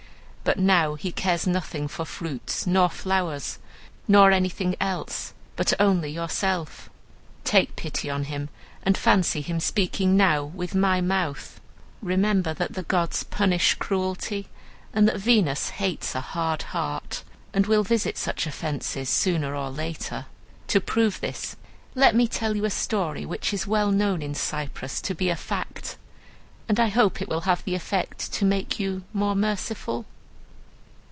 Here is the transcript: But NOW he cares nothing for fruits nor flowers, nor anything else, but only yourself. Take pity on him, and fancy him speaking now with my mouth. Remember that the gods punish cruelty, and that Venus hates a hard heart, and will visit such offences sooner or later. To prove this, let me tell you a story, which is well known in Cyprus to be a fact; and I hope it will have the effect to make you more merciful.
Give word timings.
But 0.43 0.57
NOW 0.59 0.95
he 0.95 1.13
cares 1.13 1.47
nothing 1.47 1.87
for 1.87 2.03
fruits 2.03 2.67
nor 2.67 2.89
flowers, 2.89 3.57
nor 4.05 4.31
anything 4.31 4.75
else, 4.81 5.33
but 5.55 5.71
only 5.79 6.09
yourself. 6.09 6.89
Take 7.45 7.75
pity 7.77 8.09
on 8.09 8.25
him, 8.25 8.49
and 8.83 8.97
fancy 8.97 9.39
him 9.39 9.61
speaking 9.61 10.17
now 10.17 10.43
with 10.43 10.75
my 10.75 10.99
mouth. 10.99 11.61
Remember 12.01 12.53
that 12.55 12.73
the 12.73 12.83
gods 12.83 13.23
punish 13.23 13.75
cruelty, 13.75 14.49
and 14.93 15.07
that 15.07 15.19
Venus 15.21 15.69
hates 15.69 16.15
a 16.15 16.21
hard 16.21 16.63
heart, 16.63 17.23
and 17.53 17.65
will 17.67 17.83
visit 17.83 18.17
such 18.17 18.45
offences 18.45 19.07
sooner 19.07 19.55
or 19.55 19.69
later. 19.69 20.25
To 20.69 20.81
prove 20.81 21.21
this, 21.21 21.55
let 21.95 22.13
me 22.13 22.27
tell 22.27 22.57
you 22.57 22.65
a 22.65 22.69
story, 22.71 23.25
which 23.25 23.53
is 23.53 23.67
well 23.67 23.91
known 23.91 24.21
in 24.21 24.33
Cyprus 24.35 24.99
to 25.01 25.13
be 25.15 25.29
a 25.29 25.35
fact; 25.37 25.95
and 26.67 26.77
I 26.77 26.89
hope 26.89 27.21
it 27.21 27.29
will 27.29 27.41
have 27.41 27.63
the 27.63 27.75
effect 27.75 28.33
to 28.33 28.43
make 28.43 28.79
you 28.81 29.03
more 29.13 29.35
merciful. 29.35 30.07